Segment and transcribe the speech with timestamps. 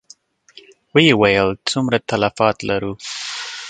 [0.93, 2.93] ويې ويل: څومره تلفات لرو؟